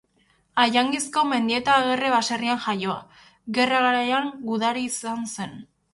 Ajangizko 0.61 1.23
Mendieta-Agerre 1.33 2.09
baserrian 2.15 2.61
jaioa, 2.65 2.97
Gerra 3.59 3.83
garaian 3.89 4.33
gudari 4.49 4.87
izan 4.95 5.29
zen. 5.37 5.55